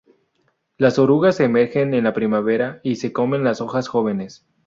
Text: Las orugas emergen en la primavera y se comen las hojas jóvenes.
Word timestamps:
Las 0.79 0.97
orugas 0.97 1.39
emergen 1.41 1.93
en 1.93 2.05
la 2.05 2.13
primavera 2.15 2.79
y 2.81 2.95
se 2.95 3.13
comen 3.13 3.43
las 3.43 3.61
hojas 3.61 3.87
jóvenes. 3.87 4.47